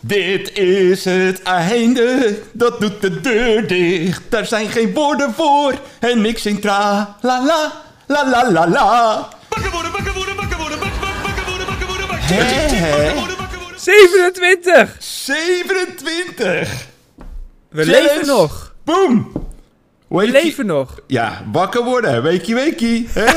[0.00, 4.22] Dit is het einde, dat doet de deur dicht.
[4.28, 7.72] Daar zijn geen woorden voor en ik zing tra la la
[8.06, 9.28] la la la la.
[9.48, 12.26] Bakken worden, bakken worden, bakken worden, bak, bak, bakken worden, bakken worden, bakken
[13.16, 13.80] worden, bakken worden.
[13.80, 14.96] 27!
[14.98, 16.86] 27!
[17.68, 18.02] We Challenge.
[18.02, 18.74] leven nog.
[18.84, 19.32] Boom!
[20.08, 20.98] We leven nog.
[21.06, 23.08] Ja, wakker worden, weekie weekie.
[23.12, 23.24] Hè?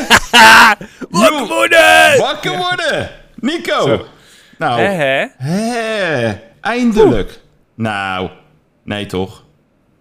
[1.10, 2.18] Wakker worden!
[2.18, 3.10] Wakker worden!
[3.36, 3.86] Nico!
[3.88, 4.06] Zo.
[4.58, 5.26] Nou, Hè, hè?
[5.38, 7.40] hè, eindelijk.
[7.74, 8.30] Nou,
[8.84, 9.46] nee toch?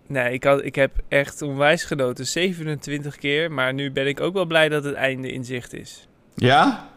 [0.06, 2.26] Nee, ik, had, ik heb echt onwijs genoten.
[2.26, 3.52] 27 keer.
[3.52, 6.08] Maar nu ben ik ook wel blij dat het einde in zicht is.
[6.34, 6.88] Ja?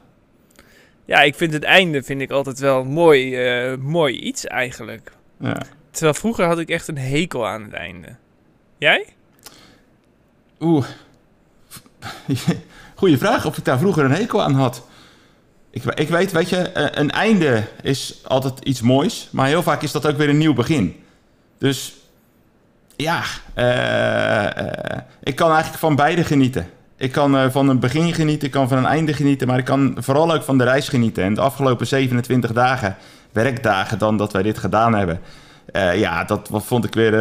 [1.06, 5.12] Ja, ik vind het einde vind ik altijd wel een mooi, eh, mooi iets eigenlijk.
[5.40, 5.62] Ja.
[5.92, 8.16] Terwijl vroeger had ik echt een hekel aan het einde.
[8.78, 9.06] Jij?
[10.60, 10.86] Oeh.
[12.96, 14.88] Goeie vraag of ik daar vroeger een hekel aan had.
[15.76, 19.64] Ik, we- ik weet, weet je, eh, een einde is altijd iets moois, maar heel
[19.64, 20.96] vaak is dat ook weer een nieuw begin.
[21.58, 21.94] Dus
[22.96, 23.22] ja,
[23.54, 26.70] eh, eh, ik kan eigenlijk van beide genieten.
[26.98, 29.96] Ik kan van een begin genieten, ik kan van een einde genieten, maar ik kan
[30.00, 31.24] vooral ook van de reis genieten.
[31.24, 32.96] En de afgelopen 27 dagen,
[33.32, 35.20] werkdagen dan dat wij dit gedaan hebben,
[35.96, 37.12] ja, dat vond ik weer,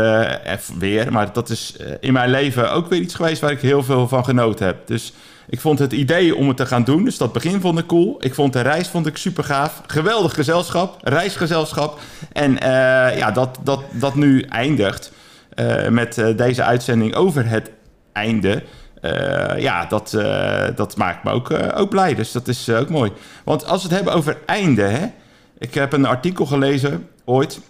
[0.79, 4.09] weer, maar dat is in mijn leven ook weer iets geweest waar ik heel veel
[4.09, 4.87] van genoten heb.
[4.87, 5.13] Dus
[5.47, 8.17] ik vond het idee om het te gaan doen, dus dat begin vond ik cool.
[8.19, 9.83] Ik vond de reis vond ik super gaaf.
[9.87, 12.01] Geweldig gezelschap, reisgezelschap.
[12.33, 15.13] En eh, ja, dat, dat, dat nu eindigt
[15.55, 17.71] eh, met eh, deze uitzending over het
[18.13, 18.63] einde.
[19.57, 20.11] Ja, dat,
[20.77, 22.15] dat maakt me ook, ook blij.
[22.15, 23.13] Dus dat is ook mooi.
[23.45, 25.07] Want als we het hebben over einde, hè.
[25.59, 27.61] Ik heb een artikel gelezen ooit.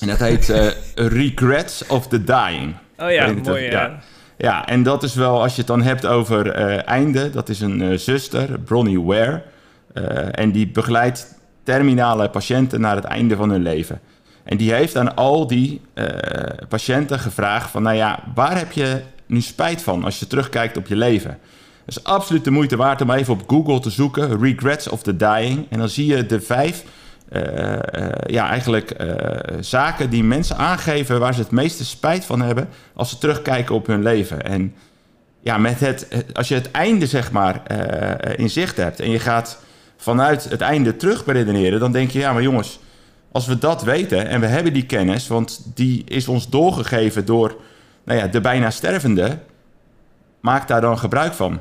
[0.00, 0.52] En dat heet
[0.94, 2.74] Regrets of the Dying.
[2.98, 4.00] Oh ja, mooi ja.
[4.36, 7.60] Ja, en dat is wel, als je het dan hebt over eh, einde, dat is
[7.60, 9.42] een eh, zuster, Bronnie Ware.
[9.92, 14.00] eh, en die begeleidt terminale patiënten naar het einde van hun leven.
[14.44, 15.80] En die heeft aan al die
[16.68, 20.86] patiënten gevraagd van, nou ja, waar heb je nu spijt van als je terugkijkt op
[20.86, 21.38] je leven?
[21.84, 25.16] Het is absoluut de moeite waard om even op Google te zoeken, Regrets of the
[25.16, 25.66] Dying.
[25.70, 26.84] En dan zie je de vijf
[27.28, 29.08] eh, eh, ja, eigenlijk eh,
[29.60, 33.86] zaken die mensen aangeven waar ze het meeste spijt van hebben als ze terugkijken op
[33.86, 34.42] hun leven.
[34.42, 34.74] En
[35.40, 37.62] ja, met het, als je het einde zeg maar
[38.36, 39.62] in zicht hebt en je gaat
[39.96, 42.78] vanuit het einde terug beredeneren, dan denk je, ja, maar jongens,
[43.32, 47.56] als we dat weten en we hebben die kennis, want die is ons doorgegeven door
[48.04, 49.38] nou ja, de bijna stervende,
[50.40, 51.60] maak daar dan gebruik van.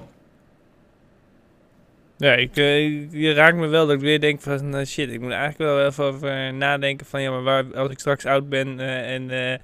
[2.17, 5.21] Ja, ik, eh, je raakt me wel dat ik weer denk van eh, shit, ik
[5.21, 8.79] moet eigenlijk wel even over nadenken van ja, maar waar, als ik straks oud ben
[8.79, 9.59] eh, en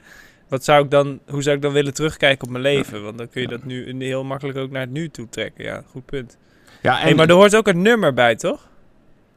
[0.49, 3.03] wat zou ik dan, hoe zou ik dan willen terugkijken op mijn leven?
[3.03, 5.63] Want dan kun je dat nu heel makkelijk ook naar het nu toe trekken.
[5.63, 6.37] Ja, goed punt.
[6.81, 8.67] Ja, en Hey, maar er hoort ook een nummer bij, toch?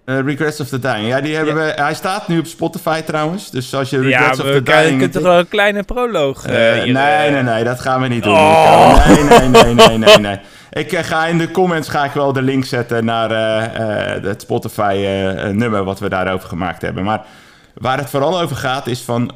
[0.04, 1.74] Regrets of the Dying, ja, die hebben Ja.
[1.74, 4.62] we, hij staat nu op Spotify trouwens, dus als je ja, Regrets maar of the
[4.62, 5.00] kunnen- je Dying...
[5.00, 8.32] kunt toch wel een kleine proloog nee, nee, nee, dat gaan we niet doen.
[8.32, 9.06] Oh.
[9.06, 10.38] Nee, nee, nee, nee, nee, nee.
[10.72, 14.22] Ik eh, ga in de comments ga ik wel de link zetten naar eh, eh,
[14.22, 17.04] het Spotify-nummer wat we daarover gemaakt hebben.
[17.04, 17.26] Maar
[17.74, 19.30] waar het vooral over gaat is van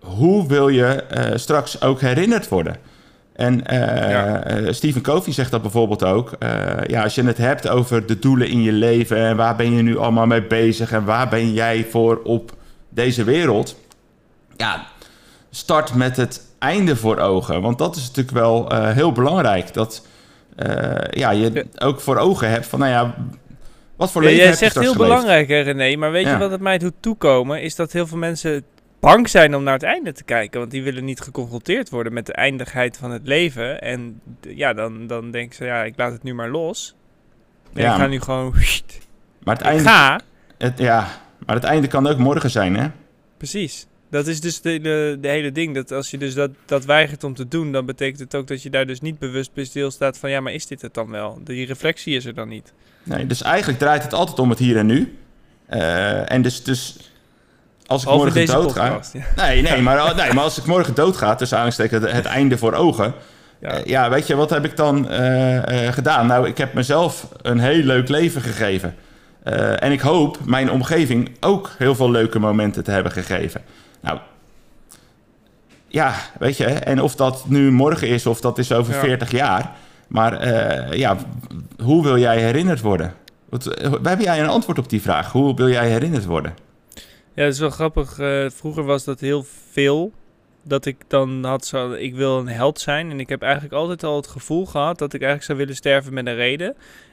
[0.00, 1.04] hoe wil je
[1.34, 2.76] straks ook herinnerd worden?
[3.32, 4.72] En eh, Ja.
[4.72, 6.30] Stephen Covey zegt dat bijvoorbeeld ook.
[6.86, 9.82] Ja, als je het hebt over de doelen in je leven en waar ben je
[9.82, 12.52] nu allemaal mee bezig en waar ben jij voor op
[12.88, 13.76] deze wereld?
[14.56, 14.86] Ja,
[15.50, 17.60] start met het einde voor ogen.
[17.60, 19.74] Want dat is natuurlijk wel heel belangrijk.
[19.74, 20.02] Dat
[21.10, 23.14] ja, je ook voor ogen hebt van, nou ja,
[23.96, 24.98] wat voor Ja, leven jij zegt heel geleefd?
[24.98, 25.96] belangrijk, hè, René.
[25.96, 26.32] Maar weet Ja.
[26.32, 27.62] je wat het mij doet toekomen?
[27.62, 28.64] Is dat heel veel mensen
[29.00, 30.58] bang zijn om naar het einde te kijken.
[30.60, 33.80] Want die willen niet geconfronteerd worden met de eindigheid van het leven.
[33.80, 36.94] En ja, dan, dan denken ze, ja, ik laat het nu maar los.
[37.72, 37.92] Ja.
[37.92, 38.54] ik ga nu gewoon...
[39.44, 40.20] Maar het einde, ga.
[40.58, 41.06] het, ja,
[41.46, 42.86] maar het einde kan ook morgen zijn, hè?
[43.36, 43.86] Precies.
[44.10, 45.74] Dat is dus de, de, de hele ding.
[45.74, 48.62] Dat als je dus dat, dat weigert om te doen, dan betekent het ook dat
[48.62, 51.40] je daar dus niet bewust bij stilstaat van ja, maar is dit het dan wel?
[51.44, 52.72] Die reflectie is er dan niet.
[53.02, 55.16] Nee, dus eigenlijk draait het altijd om het hier en nu.
[55.66, 57.10] Eh, en dus, dus
[57.86, 59.00] als ik morgen dood ga...
[59.12, 59.24] Ja.
[59.36, 63.04] Nee, nee, maar, nee, maar als ik morgen doodga, tussen aanstekens het einde voor ogen...
[63.04, 63.12] Ja.
[63.60, 63.80] Ja.
[63.84, 66.26] ja, weet je, wat heb ik dan eh, eh, gedaan?
[66.26, 68.94] Nou, ik heb mezelf een heel leuk leven gegeven.
[69.42, 73.60] Eh, en ik hoop mijn omgeving ook heel veel leuke momenten te hebben gegeven.
[74.06, 74.18] Nou,
[75.88, 79.00] ja, weet je, en of dat nu morgen is of dat is over Ja.
[79.00, 79.76] 40 jaar.
[80.08, 81.16] Maar eh, ja,
[81.82, 83.14] hoe wil jij herinnerd worden?
[83.48, 85.32] Wat, eh, heb jij een antwoord op die vraag?
[85.32, 86.54] Hoe wil jij herinnerd worden?
[87.34, 88.18] Ja, dat is wel grappig.
[88.18, 90.12] Eh, vroeger was dat heel veel.
[90.68, 93.10] Dat ik dan had zo, ik wil een held zijn.
[93.10, 96.14] En ik heb eigenlijk altijd al het gevoel gehad dat ik eigenlijk zou willen sterven
[96.14, 96.68] met een reden.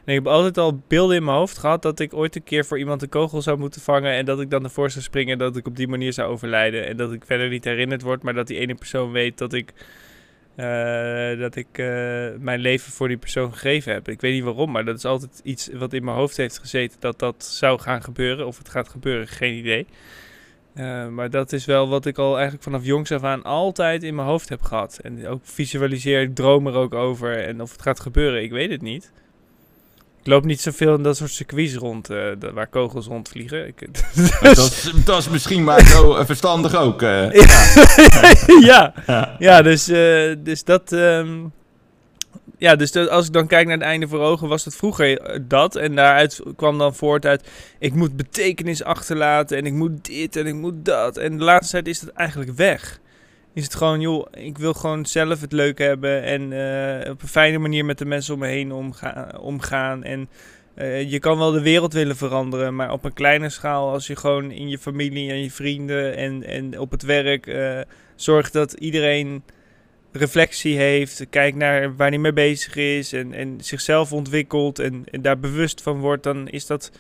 [0.05, 2.65] En ik heb altijd al beelden in mijn hoofd gehad dat ik ooit een keer
[2.65, 4.11] voor iemand een kogel zou moeten vangen.
[4.11, 6.87] En dat ik dan ervoor zou springen en dat ik op die manier zou overlijden.
[6.87, 9.73] En dat ik verder niet herinnerd word, maar dat die ene persoon weet dat ik,
[10.55, 11.85] eh, dat ik eh,
[12.39, 14.07] mijn leven voor die persoon gegeven heb.
[14.07, 16.97] Ik weet niet waarom, maar dat is altijd iets wat in mijn hoofd heeft gezeten
[16.99, 18.47] dat dat zou gaan gebeuren.
[18.47, 19.87] Of het gaat gebeuren, geen idee.
[20.75, 24.15] Uh, maar dat is wel wat ik al eigenlijk vanaf jongs af aan altijd in
[24.15, 24.99] mijn hoofd heb gehad.
[25.01, 27.45] En ook visualiseer, ik droom er ook over.
[27.47, 29.11] En of het gaat gebeuren, ik weet het niet.
[30.19, 33.67] Ik loop niet zoveel in dat soort circuits rond, uh, waar kogels rondvliegen.
[33.67, 33.79] Ik,
[34.15, 34.39] dus...
[34.39, 37.01] dat, is, dat, is, misschien maar zo verstandig ook.
[37.01, 37.33] Uh.
[38.61, 38.93] ja.
[39.07, 39.35] ja.
[39.39, 39.85] ja, dus,
[40.43, 40.91] dus dat...
[40.91, 41.51] Um,
[42.57, 45.41] ja, dus dat, als ik dan kijk naar het einde voor ogen, was het vroeger
[45.47, 45.75] dat.
[45.75, 47.49] En daaruit kwam dan voort uit,
[47.79, 51.17] ik moet betekenis achterlaten en ik moet dit en ik moet dat.
[51.17, 52.99] En de laatste tijd is dat eigenlijk weg.
[53.53, 57.27] Is het gewoon, joh, ik wil gewoon zelf het leuk hebben en uh, op een
[57.27, 60.03] fijne manier met de mensen om me heen omga omgaan.
[60.03, 60.29] En
[60.75, 64.15] uh, je kan wel de wereld willen veranderen, maar op een kleine schaal, als je
[64.15, 67.79] gewoon in je familie en je vrienden en, en op het werk uh,
[68.15, 69.43] zorgt dat iedereen
[70.13, 75.21] reflectie heeft, kijkt naar waar hij mee bezig is en, en zichzelf ontwikkelt en, en
[75.21, 76.91] daar bewust van wordt, dan is dat,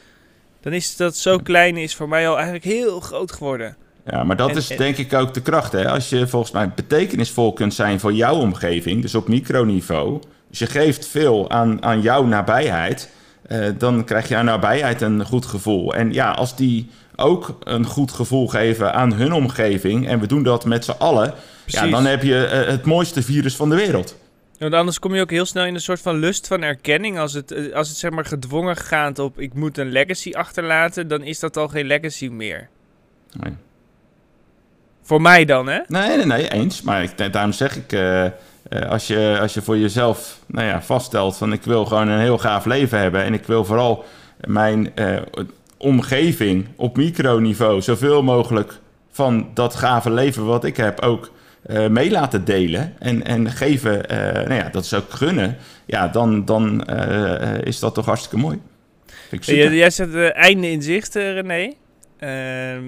[0.61, 3.77] dan is dat zo klein is voor mij al eigenlijk heel groot geworden.
[4.05, 5.71] Ja, maar dat En- is en- denk ik ook de kracht.
[5.71, 5.89] Hè?
[5.89, 10.21] Als je volgens mij betekenisvol kunt zijn voor jouw omgeving, dus op microniveau.
[10.49, 13.09] Dus je geeft veel aan, aan jouw nabijheid,
[13.47, 15.95] eh, dan krijg je aan nabijheid een goed gevoel.
[15.95, 20.43] En ja, als die ook een goed gevoel geven aan hun omgeving, en we doen
[20.43, 21.33] dat met z'n allen,
[21.65, 24.17] ja, dan heb je eh, het mooiste virus van de wereld.
[24.59, 27.19] Want anders kom je ook heel snel in een soort van lust van erkenning.
[27.19, 31.07] Als het, eh, als het zeg maar gedwongen gaat op ik moet een legacy achterlaten,
[31.07, 32.69] dan is dat al geen legacy meer.
[33.39, 33.53] Nee.
[35.01, 35.79] Voor mij dan, hè?
[35.87, 36.81] Nee, nee, nee, eens.
[36.81, 38.29] Maar ik, daarom zeg ik, eh,
[38.89, 42.37] als, je, als je voor jezelf nou ja, vaststelt van ik wil gewoon een heel
[42.37, 44.05] gaaf leven hebben en ik wil vooral
[44.39, 44.91] mijn
[45.83, 48.79] omgeving op microniveau zoveel mogelijk
[49.11, 51.31] van dat gave leven wat ik heb ook
[51.63, 56.07] eh, mee laten delen en, en geven, eh, nou ja, dat is ook gunnen, ja,
[56.07, 58.61] dan, dan eh, is dat toch hartstikke mooi.
[59.39, 61.73] Jij, jij zet het einde in zicht, René.
[62.19, 62.83] Ehm,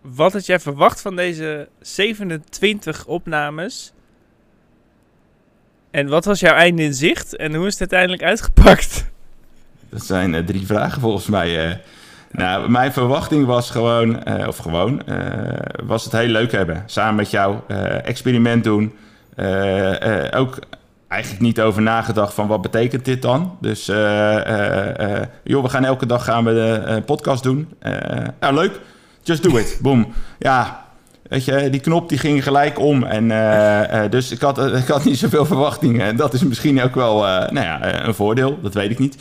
[0.00, 3.92] wat had jij verwacht van deze 27 opnames?
[5.90, 7.36] En wat was jouw einde in zicht?
[7.36, 9.04] En hoe is het uiteindelijk uitgepakt?
[9.90, 11.68] Dat zijn eh, drie vragen volgens mij.
[11.68, 11.74] eh.
[12.30, 15.02] Nou, mijn verwachting was gewoon, eh, of gewoon,
[15.84, 16.82] was het heel leuk hebben.
[16.86, 17.56] Samen met jou,
[18.02, 18.94] experiment doen.
[20.34, 20.58] Ook
[21.08, 23.56] eigenlijk niet over nagedacht van wat betekent dit dan.
[23.60, 27.68] Dus, joh, we gaan elke dag gaan we de podcast doen.
[28.40, 28.80] Nou, leuk.
[29.22, 29.78] Just do it.
[29.82, 30.12] Boom.
[30.38, 30.84] Ja,
[31.22, 33.02] weet je, die knop die ging gelijk om.
[33.04, 33.28] En,
[34.10, 36.06] dus ik had, ik had niet zoveel verwachtingen.
[36.06, 39.16] En dat is misschien ook wel nou ja, een voordeel, dat weet ik niet.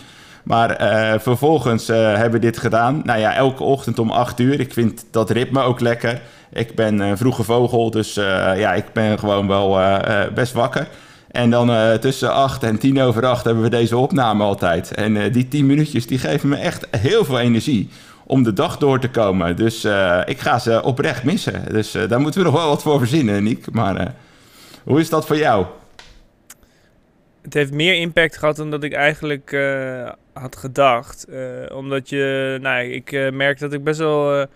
[0.45, 3.01] Maar eh, vervolgens eh, hebben we dit gedaan.
[3.03, 4.59] Nou ja, elke ochtend om 8 uur.
[4.59, 6.21] Ik vind dat ritme ook lekker.
[6.53, 10.53] Ik ben een vroege vogel, dus eh, ja, ik ben gewoon wel eh, eh, best
[10.53, 10.87] wakker.
[11.31, 14.93] En dan eh, tussen 8 en 10 over 8 hebben we deze opname altijd.
[14.93, 17.89] En eh, die 10 minuutjes die geven me echt heel veel energie
[18.27, 19.55] om de dag door te komen.
[19.55, 21.63] Dus eh, ik ga ze oprecht missen.
[21.71, 23.71] Dus eh, daar moeten we nog wel wat voor verzinnen, Niek.
[23.71, 24.07] Maar eh,
[24.83, 25.65] hoe is dat voor jou?
[27.45, 31.25] Het heeft meer impact gehad dan dat ik eigenlijk eh, had gedacht.
[31.25, 34.47] Eh, omdat je, nou, ik eh, merk dat ik best wel.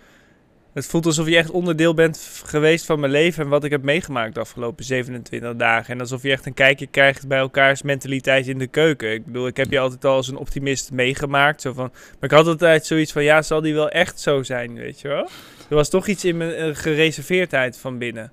[0.74, 3.84] het voelt alsof je echt onderdeel bent geweest van mijn leven en wat ik heb
[3.84, 5.94] meegemaakt de afgelopen 27 dagen.
[5.94, 9.14] En alsof je echt een kijkje krijgt bij elkaars mentaliteit in de keuken.
[9.14, 11.62] Ik bedoel, ik heb je altijd al als een optimist meegemaakt.
[11.62, 14.74] Zo van, maar ik had altijd zoiets van, ja, zal die wel echt zo zijn,
[14.74, 15.30] weet je wel?
[15.70, 18.32] Er was toch iets in mijn gereserveerdheid van binnen.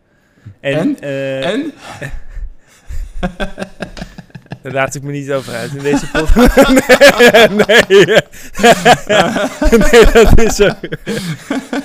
[0.60, 1.00] En?
[1.00, 1.72] eh, En?
[4.66, 6.56] Daar laat ik me niet over uit in deze podcast.
[7.66, 8.20] nee, nee.
[9.90, 10.70] nee, dat is zo.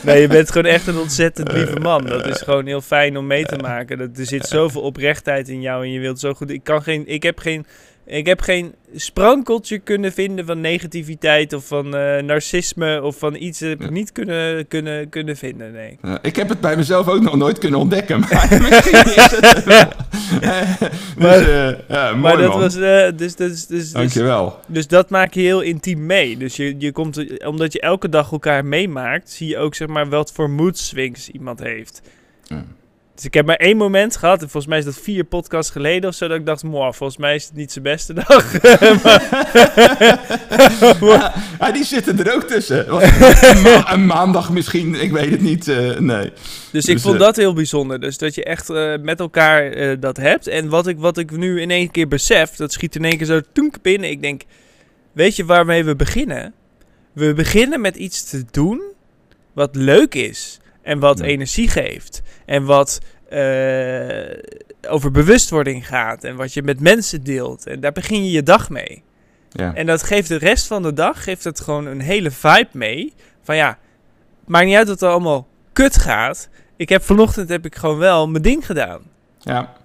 [0.01, 2.05] Nee, je bent gewoon echt een ontzettend lieve man.
[2.05, 3.97] Dat is gewoon heel fijn om mee te maken.
[3.97, 6.50] Dat, er zit zoveel oprechtheid in jou en je wilt zo goed.
[6.50, 7.65] Ik, kan geen, ik, heb, geen,
[8.05, 13.60] ik heb geen sprankeltje kunnen vinden van negativiteit of van eh, narcisme of van iets.
[13.60, 15.72] Dat heb ik niet kunnen, kunnen, kunnen vinden.
[15.72, 15.98] Nee.
[16.22, 18.20] Ik heb het bij mezelf ook nog nooit kunnen ontdekken.
[18.29, 19.88] Maar misschien is het wel.
[20.31, 21.50] Dus, Maar-
[21.88, 22.60] ja, mooi Maar dat man.
[22.60, 22.75] was.
[22.75, 24.60] eh, dus, dus, dus, dus, Dankjewel.
[24.67, 26.38] Dus dat maak je heel intiem mee.
[26.38, 30.10] Dus je, je komt, omdat je elke dag elkaar meemaakt, zie je ook zeg maar
[30.10, 32.01] wat voor mood swings iemand heeft.
[32.43, 32.65] Ja.
[33.21, 36.09] Dus ik heb maar één moment gehad, en volgens mij is dat vier podcasts geleden
[36.09, 38.51] of zo, dat ik dacht, moah, volgens mij is het niet zijn beste dag.
[41.01, 42.85] Ja, ja, die zitten er ook tussen.
[42.95, 45.67] Een, ma- een maandag misschien, ik weet het niet.
[45.67, 46.31] eh, nee.
[46.71, 47.99] Dus ik Dus, vond eh, dat heel bijzonder.
[47.99, 50.47] Dus dat je echt eh, met elkaar dat hebt.
[50.47, 53.25] En wat ik, wat ik nu in één keer besef, dat schiet in één keer
[53.27, 54.09] zo toenk binnen.
[54.09, 54.41] Ik denk,
[55.11, 56.53] weet je waarmee we beginnen?
[57.13, 58.81] We beginnen met iets te doen
[59.53, 60.59] wat leuk is.
[60.91, 62.21] En wat energie geeft.
[62.45, 66.24] En wat eh, over bewustwording gaat.
[66.24, 67.67] En wat je met mensen deelt.
[67.67, 69.03] En daar begin je je dag mee.
[69.50, 69.74] Ja.
[69.74, 73.13] En dat geeft de rest van de dag geeft het gewoon een hele vibe mee.
[73.41, 73.77] Van ja,
[74.45, 76.50] maakt niet uit dat het allemaal kut gaat.
[76.75, 79.01] Ik heb vanochtend heb ik gewoon wel mijn ding gedaan.
[79.39, 79.79] ja.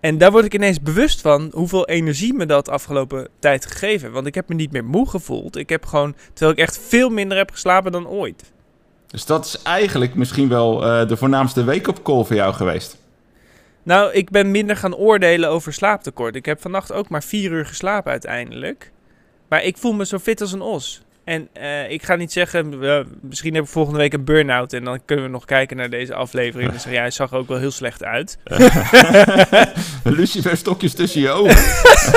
[0.00, 4.12] En daar word ik ineens bewust van hoeveel energie me dat afgelopen tijd gegeven.
[4.12, 5.56] Want ik heb me niet meer moe gevoeld.
[5.56, 8.52] Ik heb gewoon, terwijl ik echt veel minder heb geslapen dan ooit.
[9.14, 12.96] Dus dat is eigenlijk misschien wel eh, de voornaamste wake-up call voor jou geweest.
[13.82, 16.34] Nou, ik ben minder gaan oordelen over slaaptekort.
[16.34, 18.92] Ik heb vannacht ook maar vier uur geslapen uiteindelijk.
[19.48, 21.02] Maar ik voel me zo fit als een os.
[21.24, 22.78] En eh, ik ga niet zeggen,
[23.20, 24.72] misschien heb ik volgende week een burn-out.
[24.72, 26.68] En dan kunnen we nog kijken naar deze aflevering.
[26.68, 28.38] En zeggen, ja, hij zag er ook wel heel slecht uit.
[30.04, 31.64] Lucifer stokjes tussen je ogen.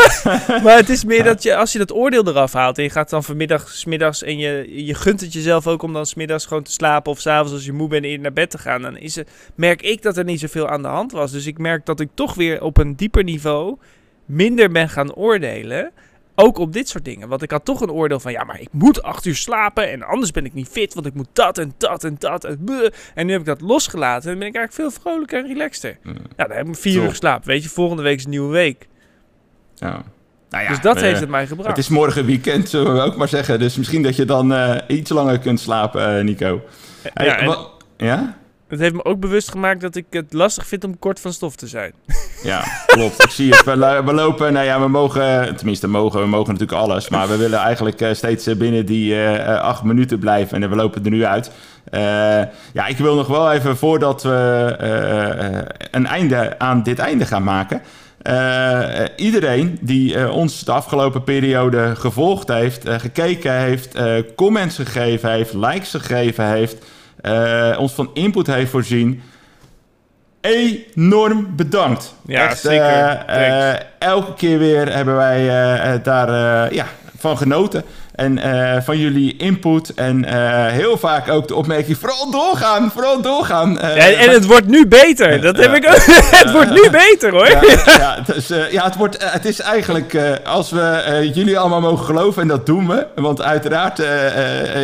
[0.63, 2.77] maar het is meer dat je, als je dat oordeel eraf haalt.
[2.77, 4.23] En je gaat dan vanmiddag, smiddags.
[4.23, 7.11] En je, je gunt het jezelf ook om dan smiddags gewoon te slapen.
[7.11, 8.81] Of s'avonds als je moe bent eerder naar bed te gaan.
[8.81, 11.31] Dan is het, merk ik dat er niet zoveel aan de hand was.
[11.31, 13.77] Dus ik merk dat ik toch weer op een dieper niveau
[14.25, 15.91] minder ben gaan oordelen.
[16.39, 17.27] Ook op dit soort dingen.
[17.27, 19.91] Want ik had toch een oordeel van, ja, maar ik moet acht uur slapen.
[19.91, 22.43] En anders ben ik niet fit, want ik moet dat en dat en dat.
[22.43, 22.91] En, bleh.
[23.13, 24.31] en nu heb ik dat losgelaten.
[24.31, 25.97] En ben ik eigenlijk veel vrolijker en relaxter.
[26.03, 27.47] Mm, Ja, dan heb ik vier uur geslapen.
[27.47, 28.87] Weet je, volgende week is een nieuwe week.
[29.75, 30.03] Ja.
[30.49, 31.69] Nou ja, dus dat eh, heeft het mij gebracht.
[31.69, 33.59] Het is morgen weekend, zullen we ook maar zeggen.
[33.59, 36.61] Dus misschien dat je dan eh, iets langer kunt slapen, eh, Nico.
[37.13, 37.57] Hey, ja, en
[37.97, 38.37] ja?
[38.67, 41.55] Het heeft me ook bewust gemaakt dat ik het lastig vind om kort van stof
[41.55, 41.93] te zijn.
[42.43, 43.23] Ja, klopt.
[43.23, 43.63] Ik zie het.
[43.63, 47.09] We, lo- we lopen, nou ja, we mogen, tenminste mogen, we mogen natuurlijk alles.
[47.09, 50.63] Maar we willen eigenlijk eh, steeds eh, binnen die eh, acht minuten blijven.
[50.63, 51.51] En we lopen er nu uit.
[52.73, 54.75] Ja, ik wil nog wel even, voordat we
[55.91, 57.81] een einde aan dit einde gaan maken...
[59.15, 63.97] iedereen die ons de afgelopen periode gevolgd heeft, gekeken heeft,
[64.35, 66.85] comments gegeven heeft, likes gegeven heeft,
[67.21, 69.21] eh, ons van input heeft voorzien,
[70.41, 72.15] enorm bedankt.
[72.25, 72.85] Ja, Echt, zeker.
[72.85, 76.85] eh, eh, elke keer weer hebben wij daar ja,
[77.17, 77.83] van genoten.
[78.17, 79.93] En eh, van jullie input.
[79.93, 83.79] En eh, heel vaak ook de opmerking: vooral doorgaan, vooral doorgaan.
[83.79, 85.41] Eh, Ja, en het wordt nu beter.
[85.41, 86.01] Dat heb ik ook.
[86.43, 87.49] het wordt nu beter hoor.
[87.49, 92.41] ja, ja, dus, ja het, wordt, het is eigenlijk, als we jullie allemaal mogen geloven,
[92.41, 94.01] en dat doen we, want uiteraard,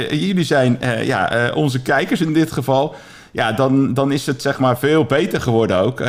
[0.09, 2.95] jullie zijn ja, onze kijkers in dit geval,
[3.31, 5.99] ja, dan, dan is het zeg maar veel beter geworden ook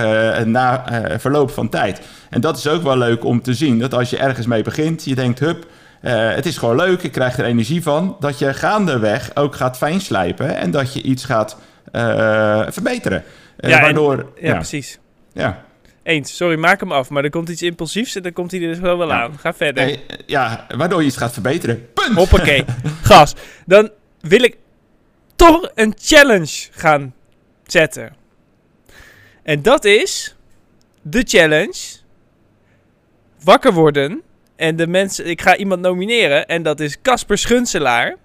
[0.44, 0.84] na
[1.18, 2.00] verloop van tijd.
[2.30, 5.04] En dat is ook wel leuk om te zien, dat als je ergens mee begint,
[5.04, 5.66] je denkt, hup,
[6.04, 9.76] eh, het is gewoon leuk, ik krijg er energie van, dat je gaandeweg ook gaat
[9.76, 11.56] fijnslijpen en dat je iets gaat
[11.92, 13.24] eh, verbeteren.
[13.56, 14.98] Eh, Ja, en- waardoor, Ja, ja, precies.
[15.32, 15.62] ja.
[16.02, 16.36] Eens.
[16.36, 17.10] Sorry, maak hem af.
[17.10, 19.22] Maar er komt iets impulsiefs en dan komt hij er zo wel Ja.
[19.22, 19.38] aan.
[19.38, 19.84] Ga verder.
[19.84, 21.88] Nee, ja, waardoor je iets gaat verbeteren.
[21.94, 22.14] Punt!
[22.16, 22.64] Hoppakee.
[23.02, 23.34] Gas.
[23.66, 24.56] Dan wil ik
[25.36, 27.14] toch een challenge gaan
[27.66, 28.12] zetten.
[29.42, 30.36] En dat is
[31.02, 31.78] de challenge.
[33.44, 34.22] Wakker worden.
[34.56, 36.46] En de mensen, ik ga iemand nomineren.
[36.46, 38.16] En dat is Casper Schunselaar.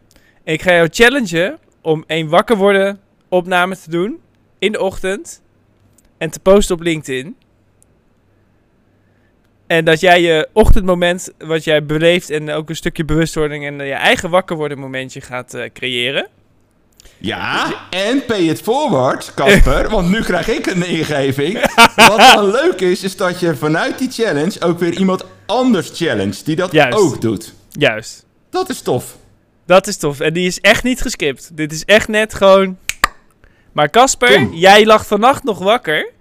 [0.43, 4.19] En ik ga jou challengen om een wakker worden opname te doen.
[4.59, 5.41] In de ochtend.
[6.17, 7.35] En te posten op LinkedIn.
[9.67, 13.93] En dat jij je ochtendmoment, wat jij beleeft en ook een stukje bewustwording en je
[13.93, 16.27] eigen wakker worden momentje gaat eh, creëren.
[17.17, 21.53] Ja, en pay it forward, Casper, want nu krijg ik een ingeving.
[22.09, 26.43] Wat dan leuk is, is dat je vanuit die challenge ook weer iemand anders challenge
[26.43, 26.97] die dat Juist.
[26.97, 27.53] ook doet.
[27.69, 28.25] Juist.
[28.49, 29.17] Dat is tof.
[29.65, 30.19] Dat is tof.
[30.19, 31.57] En die is echt niet geskipt.
[31.57, 32.77] Dit is echt net gewoon...
[33.71, 36.11] Maar Casper, jij lag vannacht nog wakker.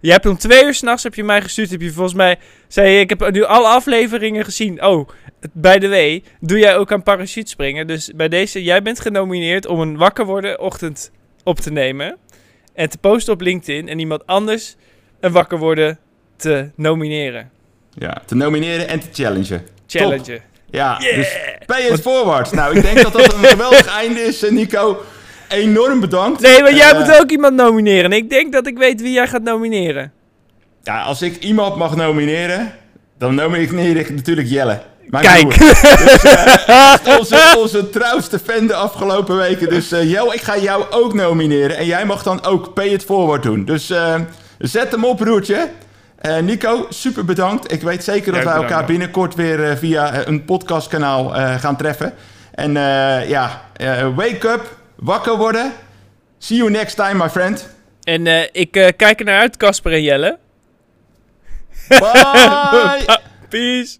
[0.00, 1.70] Je hebt om twee uur s'nachts heb je mij gestuurd.
[1.70, 2.38] Heb je volgens mij...
[2.68, 4.84] Zei je, ik heb nu alle afleveringen gezien.
[4.84, 5.08] Oh,
[5.52, 7.86] bij de way, doe jij ook aan parachutespringen.
[7.86, 11.10] Dus bij deze, jij bent genomineerd om een wakker worden ochtend
[11.44, 12.16] op te nemen.
[12.74, 13.88] En te posten op LinkedIn.
[13.88, 14.76] En iemand anders
[15.20, 15.98] een wakker worden
[16.36, 17.50] te nomineren.
[17.98, 19.66] Ja, te nomineren en te challengen.
[19.86, 20.40] Challengen.
[20.70, 21.16] Ja, Yeah!
[21.16, 21.28] dus
[21.66, 22.52] pay it forward.
[22.52, 25.02] Nou, ik denk dat dat een geweldig einde is, eh, Nico.
[25.48, 26.40] Enorm bedankt.
[26.40, 28.04] Nee, maar jij Eh, moet ook iemand nomineren.
[28.04, 30.12] En ik denk dat ik weet wie jij gaat nomineren.
[30.82, 32.72] Ja, als ik iemand mag nomineren,
[33.18, 34.80] dan nomineer ik natuurlijk Jelle.
[35.06, 35.58] Mijn Kijk.
[35.58, 39.68] Dus, eh, onze, onze trouwste fan de afgelopen weken.
[39.68, 41.76] Dus eh Jo, ik ga jou ook nomineren.
[41.76, 43.64] En jij mag dan ook Pay It Forward doen.
[43.64, 44.14] Dus eh,
[44.58, 45.68] zet hem op, broertje.
[46.18, 47.72] Eh, Nico, super bedankt.
[47.72, 51.36] Ik weet zeker dat Ja, wij bedankt, elkaar binnenkort weer eh, via eh, een podcastkanaal
[51.36, 52.14] eh, gaan treffen.
[52.54, 53.62] En eh, ja,
[54.14, 55.72] wake up, wakker worden.
[56.38, 57.68] See you next time, my friend.
[58.02, 60.38] En eh, ik eh, kijk er naar uit, Casper en Jelle.
[61.88, 63.18] Bye!
[63.48, 63.98] Peace.